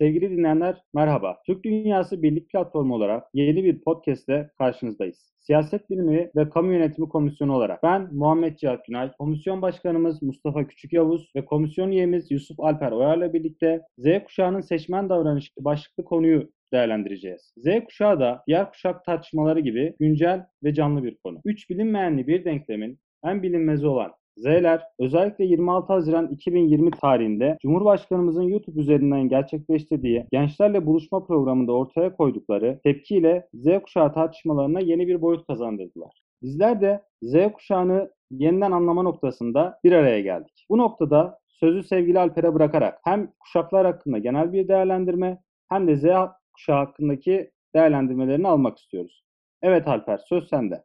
[0.00, 1.36] Sevgili dinleyenler merhaba.
[1.46, 5.34] Türk Dünyası Birlik Platformu olarak yeni bir podcast'te karşınızdayız.
[5.38, 10.92] Siyaset Bilimi ve Kamu Yönetimi Komisyonu olarak ben Muhammed Cihat Günay, Komisyon Başkanımız Mustafa Küçük
[10.92, 17.52] Yavuz ve komisyon üyemiz Yusuf Alper Oyar'la birlikte Z kuşağının seçmen davranışı başlıklı konuyu değerlendireceğiz.
[17.56, 21.40] Z kuşağı da diğer kuşak tartışmaları gibi güncel ve canlı bir konu.
[21.44, 28.80] Üç bilinmeyenli bir denklemin en bilinmezi olan Z'ler özellikle 26 Haziran 2020 tarihinde Cumhurbaşkanımızın YouTube
[28.80, 36.22] üzerinden gerçekleştirdiği gençlerle buluşma programında ortaya koydukları tepkiyle Z kuşağı tartışmalarına yeni bir boyut kazandırdılar.
[36.42, 40.66] Bizler de Z kuşağını yeniden anlama noktasında bir araya geldik.
[40.70, 46.04] Bu noktada sözü sevgili Alper'e bırakarak hem kuşaklar hakkında genel bir değerlendirme hem de Z
[46.52, 49.24] kuşağı hakkındaki değerlendirmelerini almak istiyoruz.
[49.62, 50.84] Evet Alper söz sende.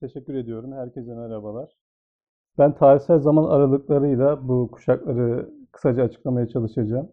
[0.00, 0.72] Teşekkür ediyorum.
[0.72, 1.70] Herkese merhabalar.
[2.60, 7.12] Ben tarihsel zaman aralıklarıyla bu kuşakları kısaca açıklamaya çalışacağım.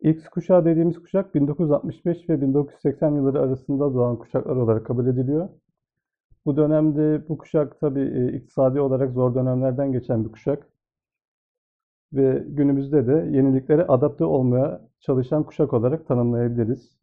[0.00, 5.48] X kuşağı dediğimiz kuşak 1965 ve 1980 yılları arasında doğan kuşaklar olarak kabul ediliyor.
[6.46, 10.68] Bu dönemde bu kuşak tabii iktisadi olarak zor dönemlerden geçen bir kuşak.
[12.12, 16.98] Ve günümüzde de yeniliklere adapte olmaya çalışan kuşak olarak tanımlayabiliriz.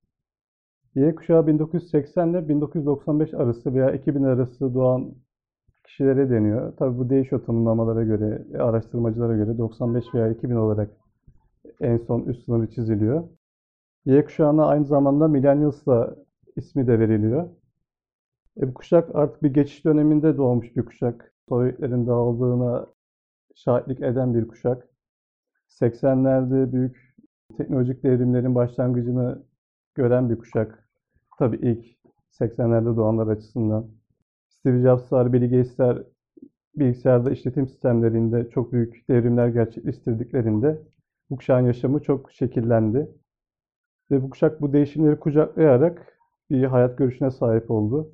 [0.95, 5.16] Y kuşağı 1980 ile 1995 arası veya 2000 arası doğan
[5.90, 6.78] kişilere deniyor.
[6.78, 10.90] Tabi bu değişiyor tanımlamalara göre, araştırmacılara göre 95 veya 2000 olarak
[11.82, 13.23] en son üst sınırı çiziliyor.
[14.06, 16.16] Y kuşağına aynı zamanda Millennials da
[16.56, 17.50] ismi de veriliyor.
[18.62, 21.34] E bu kuşak artık bir geçiş döneminde doğmuş bir kuşak.
[21.50, 22.88] Sovyetlerin dağıldığına
[23.56, 24.88] şahitlik eden bir kuşak.
[25.70, 27.16] 80'lerde büyük
[27.58, 29.44] teknolojik devrimlerin başlangıcını
[29.95, 30.90] gören bir kuşak.
[31.40, 31.86] Tabii ilk
[32.32, 33.98] 80'lerde doğanlar açısından.
[34.59, 36.03] Steve Jobs'lar, Bill Gates'ler
[36.75, 40.81] bilgisayarda işletim sistemlerinde çok büyük devrimler gerçekleştirdiklerinde
[41.29, 43.11] bu kuşağın yaşamı çok şekillendi.
[44.11, 46.17] Ve bu kuşak bu değişimleri kucaklayarak
[46.52, 48.11] bir hayat görüşüne sahip oldu.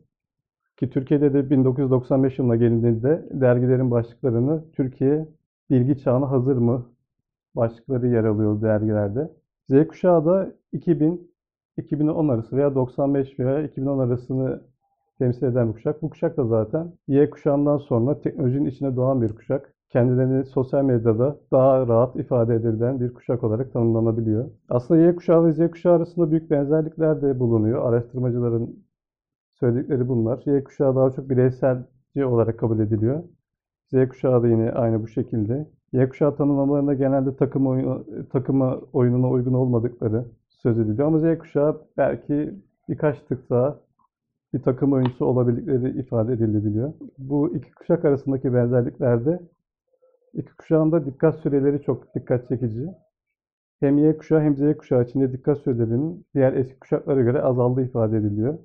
[0.77, 5.27] Ki Türkiye'de de 1995 yılına gelindiğinde dergilerin başlıklarını Türkiye
[5.69, 6.91] bilgi çağına hazır mı
[7.55, 9.31] başlıkları yer alıyor dergilerde.
[9.69, 11.35] Z kuşağı da 2000
[11.77, 14.61] 2010 arası veya 95 veya 2010 arasını
[15.19, 16.01] temsil eden bir kuşak.
[16.01, 19.73] Bu kuşak da zaten Y kuşağından sonra teknolojinin içine doğan bir kuşak.
[19.89, 24.49] Kendilerini sosyal medyada daha rahat ifade edilen bir kuşak olarak tanımlanabiliyor.
[24.69, 27.89] Aslında Y kuşağı ve Z kuşağı arasında büyük benzerlikler de bulunuyor.
[27.89, 28.85] Araştırmacıların
[29.53, 30.43] söyledikleri bunlar.
[30.45, 33.23] Y kuşağı daha çok bireyselci olarak kabul ediliyor.
[33.87, 35.67] Z kuşağı da yine aynı bu şekilde.
[35.93, 41.07] Y kuşağı tanımlamalarında genelde takım oyunu, takıma oyununa uygun olmadıkları söz ediliyor.
[41.07, 42.53] Ama Z kuşağı belki
[42.89, 43.79] birkaç tık daha
[44.55, 46.93] bir takım oyuncusu olabildikleri ifade edilebiliyor.
[47.17, 49.39] Bu iki kuşak arasındaki benzerliklerde
[50.33, 52.87] iki kuşağın da dikkat süreleri çok dikkat çekici.
[53.79, 58.17] Hem Y kuşağı hem Z kuşağı içinde dikkat sürelerinin diğer eski kuşaklara göre azaldığı ifade
[58.17, 58.59] ediliyor.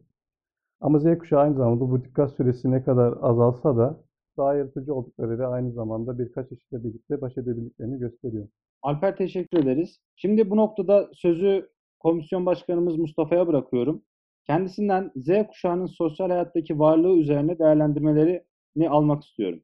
[0.81, 4.01] Ama Z kuşağı aynı zamanda bu dikkat süresi ne kadar azalsa da
[4.37, 8.49] daha yaratıcı oldukları ve aynı zamanda birkaç işle birlikte baş edebildiklerini gösteriyor.
[8.83, 10.01] Alper teşekkür ederiz.
[10.17, 11.69] Şimdi bu noktada sözü
[11.99, 14.03] komisyon başkanımız Mustafa'ya bırakıyorum.
[14.51, 19.61] Kendisinden Z kuşağının sosyal hayattaki varlığı üzerine değerlendirmelerini almak istiyorum.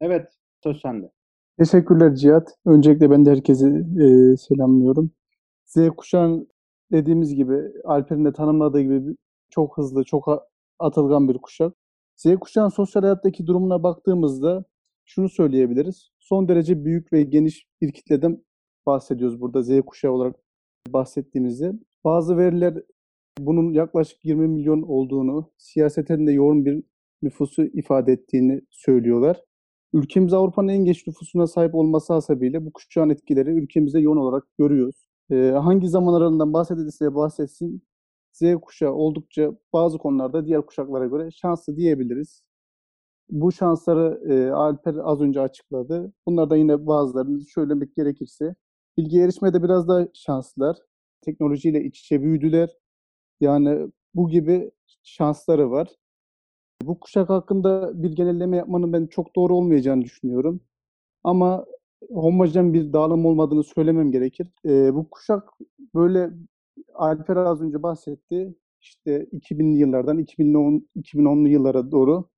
[0.00, 0.28] Evet,
[0.62, 1.10] söz sende.
[1.58, 2.56] Teşekkürler Cihat.
[2.66, 3.66] Öncelikle ben de herkesi
[4.00, 5.10] e, selamlıyorum.
[5.64, 6.48] Z kuşağın
[6.92, 9.16] dediğimiz gibi, Alper'in de tanımladığı gibi
[9.50, 10.28] çok hızlı, çok
[10.78, 11.74] atılgan bir kuşak.
[12.16, 14.64] Z kuşağın sosyal hayattaki durumuna baktığımızda
[15.04, 16.10] şunu söyleyebiliriz.
[16.18, 18.44] Son derece büyük ve geniş bir kitleden
[18.86, 20.36] bahsediyoruz burada Z kuşağı olarak
[20.88, 21.72] bahsettiğimizde.
[22.04, 22.74] Bazı veriler
[23.38, 26.84] bunun yaklaşık 20 milyon olduğunu, siyaseten de yoğun bir
[27.22, 29.42] nüfusu ifade ettiğini söylüyorlar.
[29.92, 35.06] Ülkemiz Avrupa'nın en geç nüfusuna sahip olması hasebiyle bu kuşağın etkileri ülkemizde yoğun olarak görüyoruz.
[35.30, 37.82] Ee, hangi zaman aralığından bahsedilirse bahsetsin,
[38.32, 42.42] Z kuşağı oldukça bazı konularda diğer kuşaklara göre şanslı diyebiliriz.
[43.30, 46.12] Bu şansları e, Alper az önce açıkladı.
[46.26, 48.54] Bunlardan yine bazılarını söylemek gerekirse,
[48.98, 50.76] bilgi erişmede biraz daha şanslılar.
[51.22, 52.70] Teknolojiyle iç içe büyüdüler.
[53.42, 54.70] Yani bu gibi
[55.02, 55.88] şansları var.
[56.82, 60.60] Bu kuşak hakkında bir genelleme yapmanın ben çok doğru olmayacağını düşünüyorum.
[61.24, 61.66] Ama
[62.10, 64.48] homojen bir dağılım olmadığını söylemem gerekir.
[64.66, 65.50] E, bu kuşak
[65.94, 66.30] böyle
[66.94, 68.54] Alper az önce bahsetti.
[68.80, 72.28] İşte 2000'li yıllardan 2010 2010'lu yıllara doğru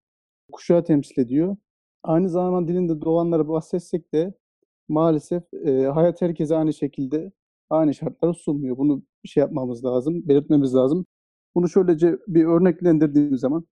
[0.53, 1.57] kuşağı temsil ediyor.
[2.03, 4.35] Aynı zamanda dilinde doğanları bahsetsek de
[4.89, 7.33] maalesef e, hayat herkese aynı şekilde
[7.71, 8.79] aynı şartları sunmuyor.
[8.79, 11.07] Bunu şey yapmamız lazım, belirtmemiz lazım.
[11.55, 13.65] Bunu şöylece bir örneklendirdiğimiz zaman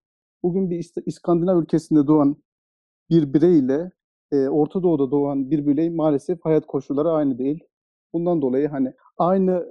[0.42, 2.36] bugün bir İskandinav ülkesinde doğan
[3.10, 3.92] bir birey ile
[4.32, 7.64] e, Orta Doğu'da doğan bir birey maalesef hayat koşulları aynı değil.
[8.12, 9.66] Bundan dolayı hani aynı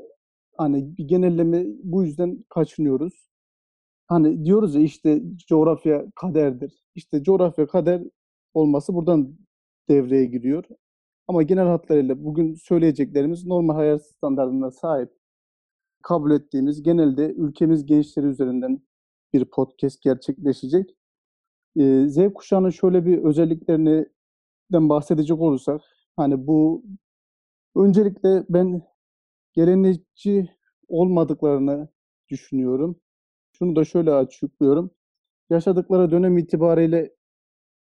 [0.57, 3.29] hani bir genelleme bu yüzden kaçınıyoruz.
[4.07, 6.83] Hani diyoruz ya işte coğrafya kaderdir.
[6.95, 8.03] İşte coğrafya kader
[8.53, 9.37] olması buradan
[9.89, 10.63] devreye giriyor.
[11.27, 15.20] Ama genel hatlarıyla bugün söyleyeceklerimiz normal hayat standartlarına sahip
[16.03, 18.81] kabul ettiğimiz genelde ülkemiz gençleri üzerinden
[19.33, 20.95] bir podcast gerçekleşecek.
[21.79, 25.81] Ee, Z kuşağının şöyle bir özelliklerinden bahsedecek olursak
[26.15, 26.83] hani bu
[27.75, 28.81] öncelikle ben
[29.53, 30.49] gelenekçi
[30.87, 31.89] olmadıklarını
[32.29, 32.99] düşünüyorum.
[33.51, 34.91] Şunu da şöyle açıklıyorum.
[35.49, 37.15] Yaşadıkları dönem itibariyle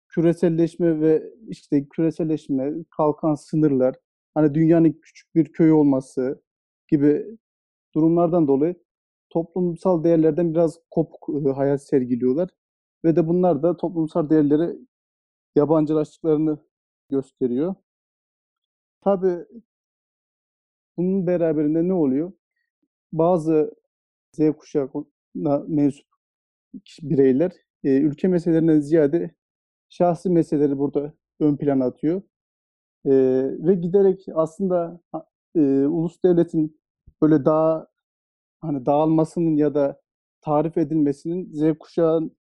[0.08, 3.96] küreselleşme ve işte küreselleşme, kalkan sınırlar,
[4.34, 6.42] hani dünyanın küçük bir köy olması
[6.88, 7.26] gibi
[7.96, 8.74] durumlardan dolayı
[9.30, 12.50] toplumsal değerlerden biraz kopuk e, hayat sergiliyorlar.
[13.04, 14.78] Ve de bunlar da toplumsal değerleri
[15.56, 16.58] yabancılaştıklarını
[17.10, 17.74] gösteriyor.
[19.00, 19.46] Tabii
[20.96, 22.32] bunun beraberinde ne oluyor?
[23.12, 23.74] Bazı
[24.32, 26.06] Z kuşağına mensup
[27.02, 27.52] bireyler
[27.84, 29.30] e, ülke meselelerinden ziyade
[29.88, 32.22] şahsi meseleleri burada ön plana atıyor.
[33.04, 33.10] E,
[33.66, 35.00] ve giderek aslında
[35.54, 36.80] ulus devletin
[37.22, 37.86] böyle daha
[38.60, 40.00] hani dağılmasının ya da
[40.40, 42.36] tarif edilmesinin Z kuşağın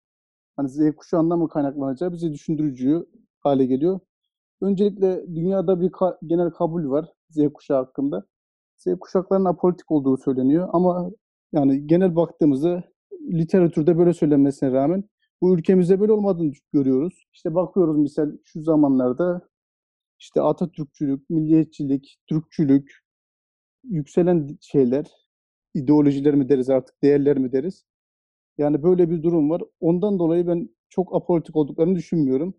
[0.58, 3.06] hani Z kuşağından mı kaynaklanacağı bizi düşündürücü
[3.40, 4.00] hale geliyor.
[4.62, 8.26] Öncelikle dünyada bir ka- genel kabul var Z kuşağı hakkında.
[8.78, 11.12] Z kuşaklarının apolitik olduğu söyleniyor ama
[11.54, 12.84] yani genel baktığımızda
[13.32, 15.04] literatürde böyle söylenmesine rağmen
[15.42, 17.28] bu ülkemizde böyle olmadığını görüyoruz.
[17.34, 19.50] İşte bakıyoruz misal şu zamanlarda
[20.20, 23.05] işte Atatürkçülük, milliyetçilik, Türkçülük,
[23.90, 25.06] yükselen şeyler,
[25.74, 27.86] ideolojiler mi deriz artık, değerler mi deriz.
[28.58, 29.62] Yani böyle bir durum var.
[29.80, 32.56] Ondan dolayı ben çok apolitik olduklarını düşünmüyorum.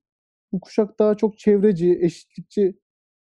[0.53, 2.79] Bu kuşak daha çok çevreci, eşitlikçi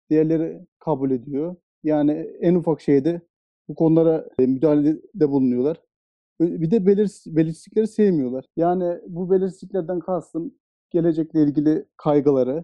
[0.09, 1.55] değerleri kabul ediyor.
[1.83, 2.11] Yani
[2.41, 3.21] en ufak şeyde
[3.67, 5.81] bu konulara e, müdahalede bulunuyorlar.
[6.41, 8.45] Bir de belir, belirsizlikleri sevmiyorlar.
[8.57, 10.55] Yani bu belirsizliklerden kastım
[10.89, 12.63] gelecekle ilgili kaygıları.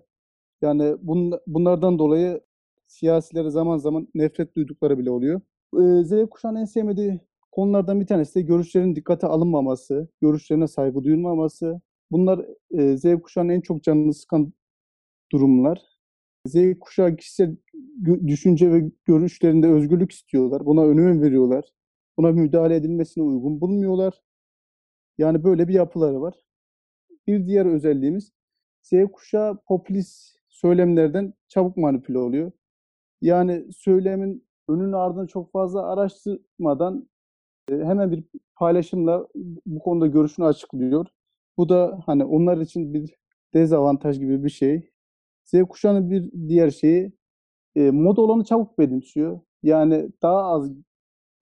[0.61, 2.41] Yani bun, bunlardan dolayı
[2.87, 5.41] siyasilere zaman zaman nefret duydukları bile oluyor.
[5.75, 7.19] Ee, Z kuşağının en sevmediği
[7.51, 11.81] konulardan bir tanesi de görüşlerin dikkate alınmaması, görüşlerine saygı duyulmaması.
[12.11, 14.53] Bunlar e, Z kuşağının en çok canını sıkan
[15.31, 15.81] durumlar.
[16.47, 17.55] Z kuşağı kişisel
[18.27, 20.65] düşünce ve görüşlerinde özgürlük istiyorlar.
[20.65, 21.65] Buna önem veriyorlar.
[22.17, 24.21] Buna müdahale edilmesine uygun bulmuyorlar.
[25.17, 26.35] Yani böyle bir yapıları var.
[27.27, 28.31] Bir diğer özelliğimiz
[28.83, 32.51] Z kuşağı popülist söylemlerden çabuk manipüle oluyor.
[33.21, 37.09] Yani söylemin önünü ardını çok fazla araştırmadan
[37.71, 38.23] e, hemen bir
[38.55, 39.27] paylaşımla
[39.65, 41.07] bu konuda görüşünü açıklıyor.
[41.57, 43.15] Bu da hani onlar için bir
[43.53, 44.91] dezavantaj gibi bir şey.
[45.45, 47.13] Z kuşağının bir diğer şeyi
[47.75, 49.39] e, moda olanı çabuk benimsiyor.
[49.63, 50.71] Yani daha az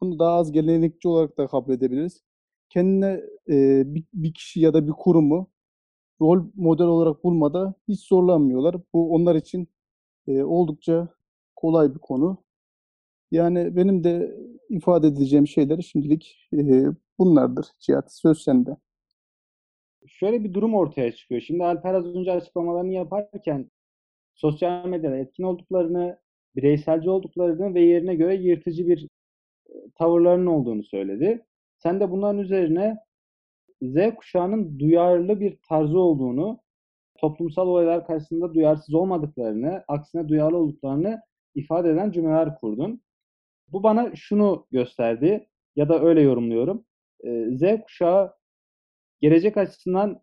[0.01, 2.23] bunu daha az gelenekçi olarak da kabul edebiliriz.
[2.69, 5.51] Kendine e, bir, bir kişi ya da bir kurumu
[6.21, 8.75] rol model olarak bulmada hiç zorlanmıyorlar.
[8.93, 9.67] Bu onlar için
[10.27, 11.09] e, oldukça
[11.55, 12.43] kolay bir konu.
[13.31, 14.35] Yani benim de
[14.69, 16.49] ifade edeceğim şeyler şimdilik
[17.19, 17.65] bunlardır.
[17.79, 18.77] Cihat söz sende.
[20.07, 21.41] Şöyle bir durum ortaya çıkıyor.
[21.41, 23.71] Şimdi Alper az önce açıklamalarını yaparken
[24.35, 26.19] sosyal medyada etkin olduklarını,
[26.55, 29.07] bireyselci olduklarını ve yerine göre yırtıcı bir
[29.95, 31.45] tavırlarının olduğunu söyledi.
[31.77, 32.97] Sen de bunların üzerine
[33.81, 36.59] Z kuşağının duyarlı bir tarzı olduğunu,
[37.17, 41.21] toplumsal olaylar karşısında duyarsız olmadıklarını, aksine duyarlı olduklarını
[41.55, 43.01] ifade eden cümleler kurdun.
[43.67, 46.85] Bu bana şunu gösterdi ya da öyle yorumluyorum.
[47.49, 48.33] Z kuşağı
[49.21, 50.21] gelecek açısından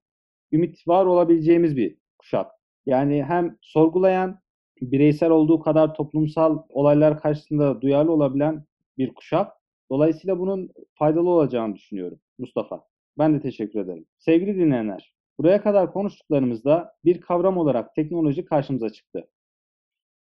[0.53, 2.51] ümit var olabileceğimiz bir kuşak.
[2.87, 4.41] Yani hem sorgulayan,
[4.81, 8.65] bireysel olduğu kadar toplumsal olaylar karşısında duyarlı olabilen
[8.99, 9.53] bir kuşak.
[9.91, 12.85] Dolayısıyla bunun faydalı olacağını düşünüyorum Mustafa.
[13.19, 14.07] Ben de teşekkür ederim.
[14.19, 19.29] Sevgili dinleyenler, buraya kadar konuştuklarımızda bir kavram olarak teknoloji karşımıza çıktı.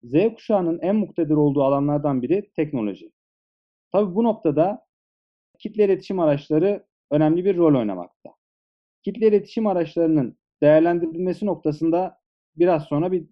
[0.05, 3.13] Z kuşağının en muktedir olduğu alanlardan biri teknoloji.
[3.93, 4.87] Tabi bu noktada
[5.59, 8.31] kitle iletişim araçları önemli bir rol oynamakta.
[9.03, 12.21] Kitle iletişim araçlarının değerlendirilmesi noktasında
[12.57, 13.27] biraz sonra bir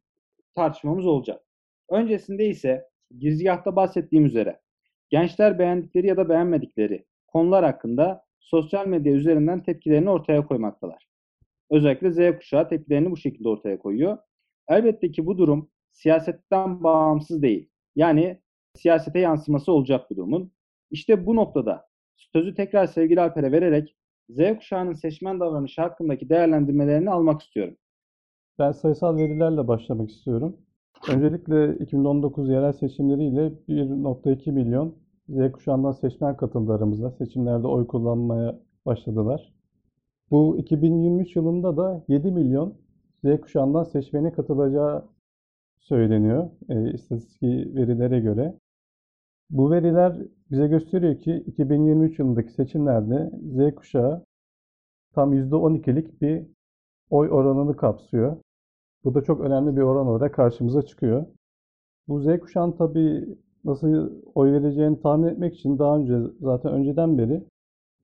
[0.54, 1.44] tartışmamız olacak.
[1.90, 4.60] Öncesinde ise girizgahta bahsettiğim üzere
[5.08, 11.06] gençler beğendikleri ya da beğenmedikleri konular hakkında sosyal medya üzerinden tepkilerini ortaya koymaktalar.
[11.70, 14.18] Özellikle Z kuşağı tepkilerini bu şekilde ortaya koyuyor.
[14.68, 17.70] Elbette ki bu durum siyasetten bağımsız değil.
[17.96, 18.40] Yani
[18.74, 20.52] siyasete yansıması olacak bu durumun.
[20.90, 23.96] İşte bu noktada sözü tekrar sevgili Alper'e vererek
[24.30, 27.76] Z kuşağının seçmen davranışı hakkındaki değerlendirmelerini almak istiyorum.
[28.58, 30.56] Ben sayısal verilerle başlamak istiyorum.
[31.12, 34.94] Öncelikle 2019 yerel seçimleriyle 1.2 milyon
[35.28, 37.10] Z kuşağından seçmen katıldı aramıza.
[37.10, 39.54] Seçimlerde oy kullanmaya başladılar.
[40.30, 42.74] Bu 2023 yılında da 7 milyon
[43.24, 45.04] Z kuşağından seçmenin katılacağı
[45.80, 47.42] söyleniyor e, istatistik
[47.76, 48.58] verilere göre.
[49.50, 50.16] Bu veriler
[50.50, 54.24] bize gösteriyor ki 2023 yılındaki seçimlerde Z kuşağı
[55.14, 56.46] tam %12'lik bir
[57.10, 58.36] oy oranını kapsıyor.
[59.04, 61.26] Bu da çok önemli bir oran olarak karşımıza çıkıyor.
[62.08, 67.44] Bu Z kuşağının tabii nasıl oy vereceğini tahmin etmek için daha önce zaten önceden beri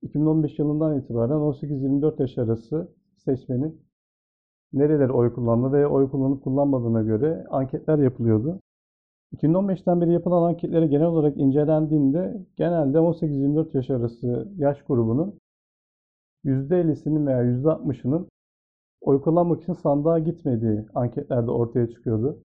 [0.01, 3.86] 2015 yılından itibaren 18-24 yaş arası seçmenin
[4.73, 8.59] nerelere oy kullandığı ve oy kullanıp kullanmadığına göre anketler yapılıyordu.
[9.35, 15.39] 2015'ten beri yapılan anketlere genel olarak incelendiğinde genelde 18-24 yaş arası yaş grubunun
[16.45, 18.27] %50'sinin veya %60'ının
[19.01, 22.39] oy kullanmak için sandığa gitmediği anketlerde ortaya çıkıyordu.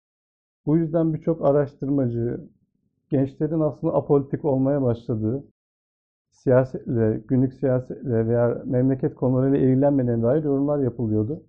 [0.67, 2.41] Bu yüzden birçok araştırmacı
[3.11, 5.45] gençlerin aslında apolitik olmaya başladığı,
[6.31, 11.43] siyasetle, günlük siyasetle veya memleket konularıyla ilgilenmediğine dair yorumlar yapılıyordu.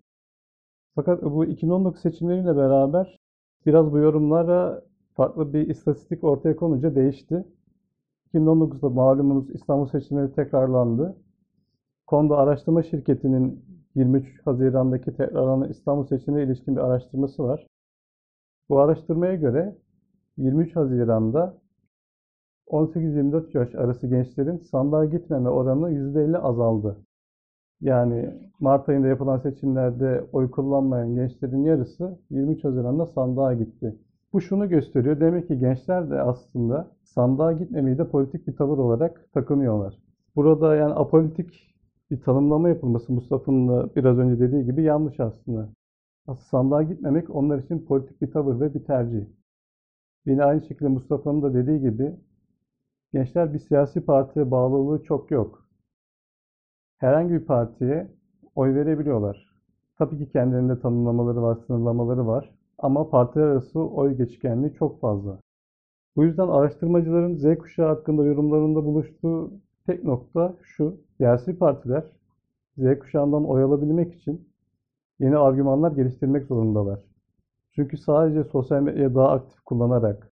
[0.95, 3.19] Fakat bu 2019 seçimleriyle beraber
[3.65, 4.81] biraz bu yorumlara
[5.13, 7.45] farklı bir istatistik ortaya konunca değişti.
[8.33, 11.17] 2019'da malumunuz İstanbul seçimleri tekrarlandı.
[12.07, 17.67] Konuda araştırma şirketinin 23 Haziran'daki tekrarlanan İstanbul seçimine ilişkin bir araştırması var.
[18.69, 19.77] Bu araştırmaya göre
[20.37, 21.57] 23 Haziran'da
[22.67, 26.97] 18-24 yaş arası gençlerin sandığa gitmeme oranı %50 azaldı.
[27.83, 33.95] Yani Mart ayında yapılan seçimlerde oy kullanmayan gençlerin yarısı 23 Haziran'da sandığa gitti.
[34.33, 35.19] Bu şunu gösteriyor.
[35.19, 39.97] Demek ki gençler de aslında sandığa gitmemeyi de politik bir tavır olarak takınıyorlar.
[40.35, 41.75] Burada yani apolitik
[42.11, 45.69] bir tanımlama yapılması Mustafa'nın da biraz önce dediği gibi yanlış aslında.
[46.27, 49.25] Aslında sandığa gitmemek onlar için politik bir tavır ve bir tercih.
[50.25, 52.15] Yine aynı şekilde Mustafa'nın da dediği gibi
[53.13, 55.62] gençler bir siyasi partiye bağlılığı çok yok.
[56.97, 58.07] Herhangi bir partiye
[58.55, 59.53] oy verebiliyorlar.
[59.97, 62.49] Tabii ki kendilerinde tanımlamaları var, sınırlamaları var.
[62.77, 65.39] Ama partiler arası oy geçkenliği çok fazla.
[66.15, 69.51] Bu yüzden araştırmacıların Z kuşağı hakkında yorumlarında buluştuğu
[69.85, 70.97] tek nokta şu.
[71.17, 72.03] Siyasi partiler
[72.77, 74.49] Z kuşağından oy alabilmek için
[75.19, 76.99] yeni argümanlar geliştirmek zorundalar.
[77.75, 80.31] Çünkü sadece sosyal medyayı daha aktif kullanarak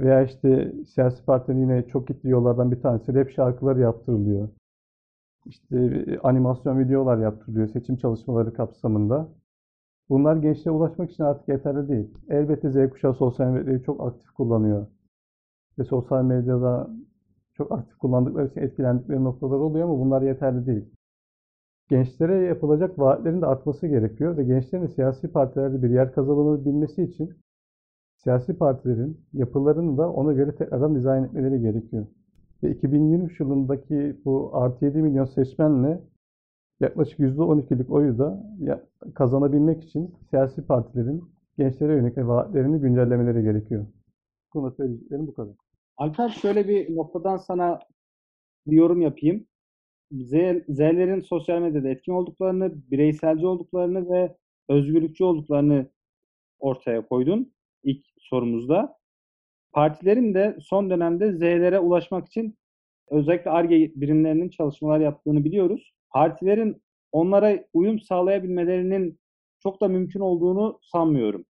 [0.00, 4.48] veya işte siyasi partilerin yine çok gittiği yollardan bir tanesi rap şarkıları yaptırılıyor.
[5.48, 9.28] İşte animasyon videolar yaptırılıyor seçim çalışmaları kapsamında.
[10.08, 12.14] Bunlar gençliğe ulaşmak için artık yeterli değil.
[12.28, 14.86] Elbette Z kuşağı sosyal medyayı çok aktif kullanıyor.
[15.78, 16.90] Ve sosyal medyada
[17.54, 20.84] çok aktif kullandıkları için etkilendikleri noktalar oluyor ama bunlar yeterli değil.
[21.88, 27.34] Gençlere yapılacak vaatlerin de artması gerekiyor ve gençlerin siyasi partilerde bir yer kazanabilmesi için
[28.16, 32.06] siyasi partilerin yapılarını da ona göre tekrardan dizayn etmeleri gerekiyor.
[32.62, 36.00] Ve 2023 yılındaki bu artı 7 milyon seçmenle
[36.80, 38.44] yaklaşık %12'lik oyu da
[39.14, 41.24] kazanabilmek için siyasi partilerin
[41.58, 43.86] gençlere yönelik vaatlerini güncellemeleri gerekiyor.
[44.46, 45.54] Bu konuda söyleyeceklerim bu kadar.
[45.96, 47.80] Alper şöyle bir noktadan sana
[48.66, 49.46] bir yorum yapayım.
[50.12, 50.30] Z,
[50.68, 54.36] Z'lerin sosyal medyada etkin olduklarını, bireyselci olduklarını ve
[54.68, 55.86] özgürlükçü olduklarını
[56.58, 58.97] ortaya koydun ilk sorumuzda.
[59.78, 62.58] Partilerin de son dönemde Z'lere ulaşmak için
[63.10, 65.92] özellikle ARGE birimlerinin çalışmalar yaptığını biliyoruz.
[66.10, 66.82] Partilerin
[67.12, 69.18] onlara uyum sağlayabilmelerinin
[69.62, 71.44] çok da mümkün olduğunu sanmıyorum.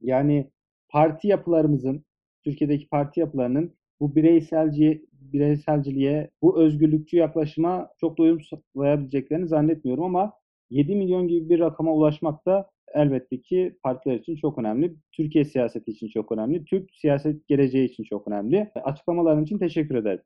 [0.00, 0.50] Yani
[0.88, 2.04] parti yapılarımızın,
[2.44, 10.32] Türkiye'deki parti yapılarının bu bireyselci, bireyselciliğe, bu özgürlükçü yaklaşıma çok da uyum sağlayabileceklerini zannetmiyorum ama
[10.70, 14.96] 7 milyon gibi bir rakama ulaşmak da elbette ki partiler için çok önemli.
[15.12, 16.64] Türkiye siyaseti için çok önemli.
[16.64, 18.70] Türk siyaset geleceği için çok önemli.
[18.84, 20.22] Açıklamaların için teşekkür ederim.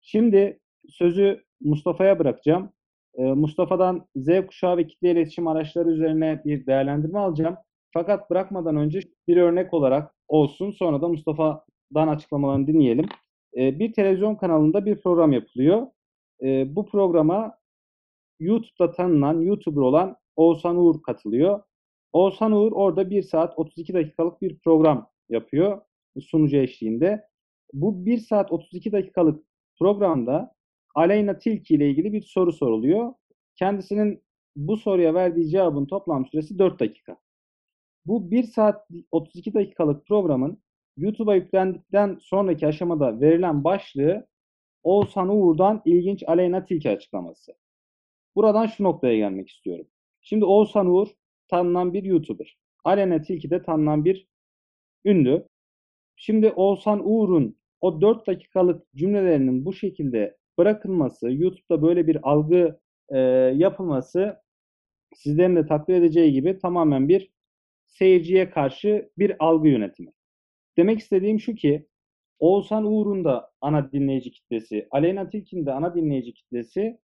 [0.00, 2.72] Şimdi sözü Mustafa'ya bırakacağım.
[3.18, 7.56] Mustafa'dan Z kuşağı ve kitle iletişim araçları üzerine bir değerlendirme alacağım.
[7.92, 13.06] Fakat bırakmadan önce bir örnek olarak olsun sonra da Mustafa'dan açıklamalarını dinleyelim.
[13.54, 15.86] Bir televizyon kanalında bir program yapılıyor.
[16.66, 17.54] Bu programa
[18.40, 21.60] YouTube'da tanınan YouTuber olan Oğuzhan Uğur katılıyor.
[22.12, 25.80] Oğuzhan Uğur orada 1 saat 32 dakikalık bir program yapıyor
[26.20, 27.28] sunucu eşliğinde.
[27.72, 29.44] Bu 1 saat 32 dakikalık
[29.78, 30.54] programda
[30.94, 33.14] Aleyna Tilki ile ilgili bir soru soruluyor.
[33.56, 34.22] Kendisinin
[34.56, 37.16] bu soruya verdiği cevabın toplam süresi 4 dakika.
[38.06, 40.62] Bu 1 saat 32 dakikalık programın
[40.96, 44.26] YouTube'a yüklendikten sonraki aşamada verilen başlığı
[44.82, 47.52] Oğuzhan Uğur'dan ilginç Aleyna Tilki açıklaması.
[48.36, 49.86] Buradan şu noktaya gelmek istiyorum.
[50.20, 51.08] Şimdi Oğuzhan Uğur
[51.52, 52.56] tanınan bir YouTuber.
[52.84, 54.26] Aleyna Tilki de tanınan bir
[55.04, 55.46] ünlü.
[56.16, 63.18] Şimdi Oğuzhan Uğur'un o 4 dakikalık cümlelerinin bu şekilde bırakılması, YouTube'da böyle bir algı e,
[63.54, 64.42] yapılması
[65.14, 67.30] sizlerin de takdir edeceği gibi tamamen bir
[67.86, 70.12] seyirciye karşı bir algı yönetimi.
[70.76, 71.86] Demek istediğim şu ki
[72.38, 76.98] Oğuzhan Uğur'un da ana dinleyici kitlesi, Aleyna Tilki'nin de ana dinleyici kitlesi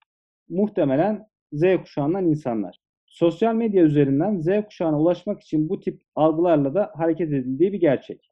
[0.49, 2.88] muhtemelen Z kuşağından insanlar.
[3.19, 8.29] Sosyal medya üzerinden Z kuşağına ulaşmak için bu tip algılarla da hareket edildiği bir gerçek.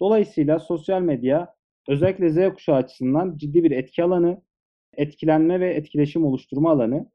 [0.00, 1.54] Dolayısıyla sosyal medya
[1.88, 4.42] özellikle Z kuşağı açısından ciddi bir etki alanı,
[4.92, 7.10] etkilenme ve etkileşim oluşturma alanı.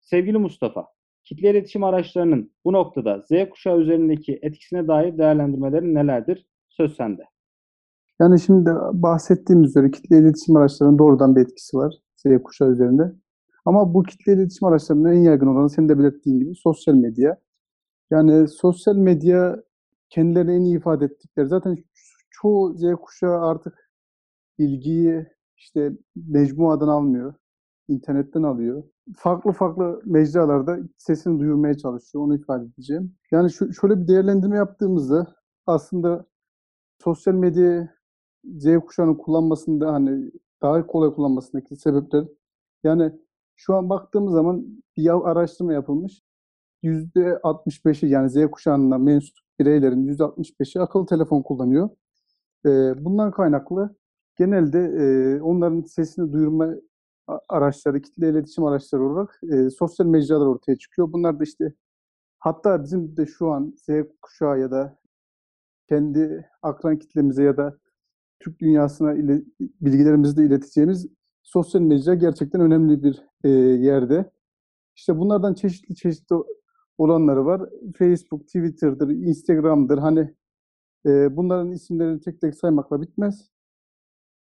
[0.00, 0.86] Sevgili Mustafa,
[1.24, 6.46] kitle iletişim araçlarının bu noktada Z kuşağı üzerindeki etkisine dair değerlendirmelerin nelerdir?
[6.68, 7.22] Söz sende.
[8.20, 13.12] Yani şimdi bahsettiğim üzere kitle iletişim araçlarının doğrudan bir etkisi var Z kuşağı üzerinde.
[13.68, 17.40] Ama bu kitle iletişim araçlarının en yaygın olanı senin de belirttiğin gibi sosyal medya.
[18.10, 19.62] Yani sosyal medya
[20.10, 21.48] kendilerini en iyi ifade ettikleri.
[21.48, 21.76] Zaten
[22.30, 23.90] çoğu Z kuşağı artık
[24.58, 27.34] bilgiyi işte mecmuadan almıyor.
[27.88, 28.84] internetten alıyor.
[29.16, 32.24] Farklı farklı mecralarda sesini duyurmaya çalışıyor.
[32.24, 33.14] Onu ifade edeceğim.
[33.32, 35.34] Yani şu, şöyle bir değerlendirme yaptığımızda
[35.66, 36.26] aslında
[37.04, 37.94] sosyal medya
[38.44, 40.30] Z kuşağının kullanmasında hani
[40.62, 42.24] daha kolay kullanmasındaki sebepler
[42.84, 43.12] yani
[43.60, 46.22] şu an baktığımız zaman bir araştırma yapılmış.
[46.82, 51.90] %65'i yani Z kuşağına mensup bireylerin %65'i akıllı telefon kullanıyor.
[53.04, 53.96] Bundan kaynaklı
[54.36, 56.74] genelde onların sesini duyurma
[57.48, 59.40] araçları, kitle iletişim araçları olarak
[59.78, 61.12] sosyal mecralar ortaya çıkıyor.
[61.12, 61.72] Bunlar da işte
[62.38, 63.88] hatta bizim de şu an Z
[64.22, 64.98] kuşağı ya da
[65.88, 67.78] kendi akran kitlemize ya da
[68.40, 71.06] Türk dünyasına ile, bilgilerimizi de ileteceğimiz
[71.48, 74.30] sosyal medya gerçekten önemli bir e, yerde.
[74.96, 76.36] İşte bunlardan çeşitli çeşitli
[76.98, 77.70] olanları var.
[77.98, 79.98] Facebook, Twitter'dır, Instagram'dır.
[79.98, 80.34] Hani
[81.06, 83.50] e, bunların isimlerini tek tek saymakla bitmez.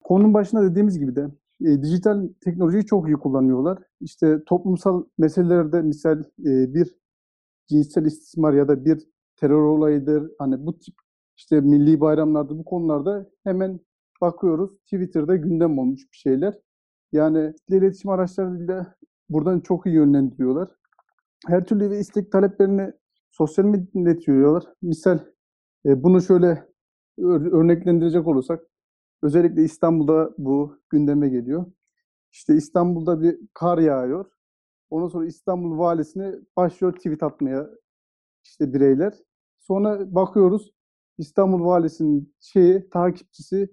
[0.04, 1.28] Konunun başında dediğimiz gibi de
[1.62, 3.84] e, dijital teknolojiyi çok iyi kullanıyorlar.
[4.02, 6.98] İşte toplumsal meselelerde misal e, bir
[7.68, 10.32] cinsel istismar ya da bir terör olayıdır.
[10.40, 10.96] Hani bu tip
[11.38, 13.80] işte milli bayramlarda bu konularda hemen
[14.22, 14.72] bakıyoruz.
[14.78, 16.60] Twitter'da gündem olmuş bir şeyler.
[17.12, 18.96] Yani iletişim araçlarıyla
[19.30, 20.70] buradan çok iyi yönlendiriyorlar.
[21.48, 22.94] Her türlü ve istek taleplerini
[23.32, 24.64] sosyal medyada iletiyorlar.
[24.82, 25.20] Misal
[25.86, 26.66] e, bunu şöyle
[27.20, 28.64] örneklendirecek olursak
[29.24, 31.66] özellikle İstanbul'da bu gündeme geliyor.
[32.32, 34.26] İşte İstanbul'da bir kar yağıyor.
[34.90, 37.70] Ondan sonra İstanbul valisine başlıyor tweet atmaya
[38.44, 39.14] işte bireyler.
[39.60, 40.72] Sonra bakıyoruz
[41.18, 43.70] İstanbul valisinin şeyi takipçisi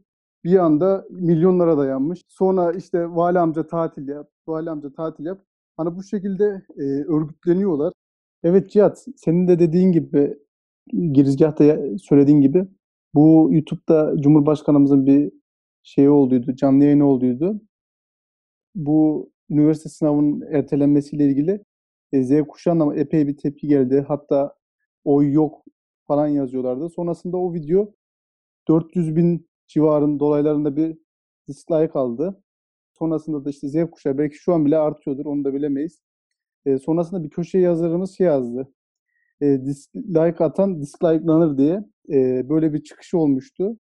[0.47, 2.23] bir anda milyonlara dayanmış.
[2.29, 5.45] Sonra işte vali amca tatil yap, vali amca tatil yap.
[5.77, 7.93] Hani bu şekilde e, örgütleniyorlar.
[8.43, 10.39] Evet Cihat, senin de dediğin gibi
[11.13, 12.67] girizgahta söylediğin gibi
[13.15, 15.33] bu YouTube'da Cumhurbaşkanımızın bir
[15.83, 17.61] şeyi olduydu, canlı yayını olduydu.
[18.75, 21.65] Bu üniversite sınavının ertelenmesiyle ilgili
[22.13, 24.05] e, Z kuşağına epey bir tepki geldi.
[24.09, 24.55] Hatta
[25.05, 25.65] oy yok
[26.07, 26.91] falan yazıyorlardı.
[26.91, 27.93] Sonrasında o video
[28.69, 30.99] 400 bin civarın dolaylarında bir
[31.49, 32.43] dislike aldı.
[32.99, 36.01] Sonrasında da işte Z kuşağı belki şu an bile artıyordur onu da bilemeyiz.
[36.67, 38.73] E, sonrasında bir köşe yazarımız şey yazdı.
[39.43, 43.79] E, dislike atan dislike'lanır diye e, böyle bir çıkışı olmuştu.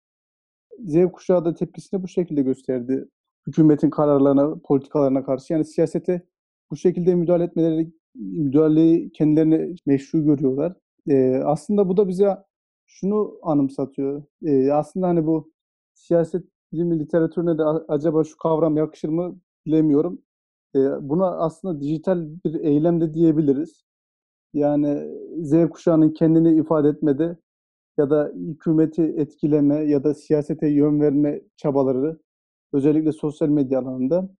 [0.79, 3.09] Z kuşağı da tepkisini bu şekilde gösterdi.
[3.47, 5.53] Hükümetin kararlarına, politikalarına karşı.
[5.53, 6.23] Yani siyasete
[6.71, 10.77] bu şekilde müdahale etmeleri, müdahaleyi kendilerine meşru görüyorlar.
[11.09, 12.37] E, aslında bu da bize
[12.87, 14.23] şunu anımsatıyor.
[14.47, 15.53] E, aslında hani bu
[16.01, 20.23] siyaset bilimi literatürüne de acaba şu kavram yakışır mı bilemiyorum.
[20.77, 20.79] E,
[21.11, 23.85] buna aslında dijital bir eylem de diyebiliriz.
[24.55, 25.09] Yani
[25.43, 27.37] Z kuşağının kendini ifade etmede
[27.99, 32.19] ya da hükümeti etkileme ya da siyasete yön verme çabaları
[32.73, 34.31] özellikle sosyal medya alanında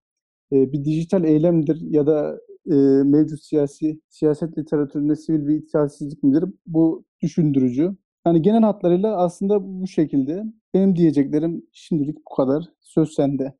[0.53, 2.39] e, bir dijital eylemdir ya da
[2.71, 6.45] e, mevcut siyasi siyaset literatüründe sivil bir itaatsizlik midir?
[6.67, 7.95] Bu düşündürücü.
[8.25, 10.43] Yani genel hatlarıyla aslında bu şekilde.
[10.73, 12.63] Benim diyeceklerim şimdilik bu kadar.
[12.79, 13.53] Söz sende.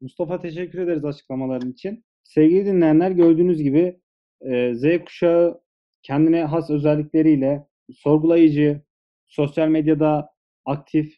[0.00, 2.04] Mustafa teşekkür ederiz açıklamaların için.
[2.24, 4.00] Sevgili dinleyenler gördüğünüz gibi
[4.40, 5.60] e, Z kuşağı
[6.02, 8.82] kendine has özellikleriyle sorgulayıcı,
[9.26, 10.30] sosyal medyada
[10.64, 11.16] aktif.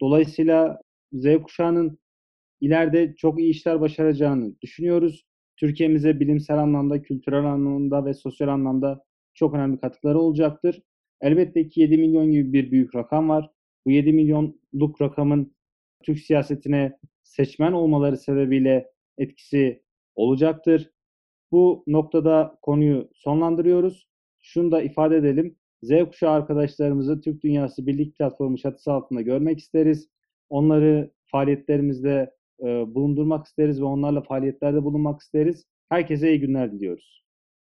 [0.00, 0.80] Dolayısıyla
[1.12, 1.98] Z kuşağının
[2.60, 5.26] ileride çok iyi işler başaracağını düşünüyoruz.
[5.56, 10.82] Türkiye'mize bilimsel anlamda, kültürel anlamda ve sosyal anlamda çok önemli katkıları olacaktır.
[11.20, 13.50] Elbette ki 7 milyon gibi bir büyük rakam var.
[13.86, 15.56] Bu 7 milyonluk rakamın
[16.02, 19.82] Türk siyasetine seçmen olmaları sebebiyle etkisi
[20.14, 20.90] olacaktır.
[21.52, 24.08] Bu noktada konuyu sonlandırıyoruz.
[24.40, 25.56] Şunu da ifade edelim.
[25.82, 30.08] Z kuşağı arkadaşlarımızı Türk Dünyası Birlik Platformu çatısı altında görmek isteriz.
[30.48, 35.66] Onları faaliyetlerimizde e, bulundurmak isteriz ve onlarla faaliyetlerde bulunmak isteriz.
[35.88, 37.25] Herkese iyi günler diliyoruz.